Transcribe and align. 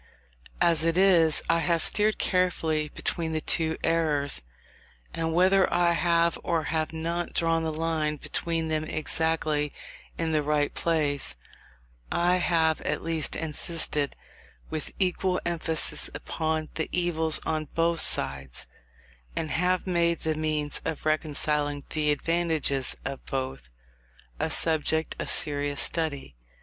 As 0.59 0.83
it 0.83 0.97
is, 0.97 1.43
I 1.47 1.59
have 1.59 1.83
steered 1.83 2.17
carefully 2.17 2.89
between 2.95 3.33
the 3.33 3.39
two 3.41 3.77
errors, 3.83 4.41
and 5.13 5.31
whether 5.31 5.71
I 5.71 5.91
have 5.91 6.39
or 6.43 6.63
have 6.73 6.91
not 6.91 7.33
drawn 7.35 7.63
the 7.63 7.71
line 7.71 8.17
between 8.17 8.67
them 8.67 8.83
exactly 8.83 9.71
in 10.17 10.31
the 10.31 10.41
right 10.41 10.73
place, 10.73 11.35
I 12.11 12.37
have 12.37 12.81
at 12.81 13.03
least 13.03 13.35
insisted 13.35 14.15
with 14.71 14.91
equal 14.97 15.39
emphasis 15.45 16.09
upon 16.15 16.69
the 16.73 16.89
evils 16.91 17.39
on 17.45 17.65
both 17.75 17.99
sides, 17.99 18.65
and 19.35 19.51
have 19.51 19.85
made 19.85 20.21
the 20.21 20.33
means 20.33 20.81
of 20.83 21.05
reconciling 21.05 21.83
the 21.91 22.09
advantages 22.11 22.95
of 23.05 23.23
both, 23.27 23.69
a 24.39 24.49
subject 24.49 25.15
of 25.19 25.29
serious 25.29 25.79
study. 25.79 26.35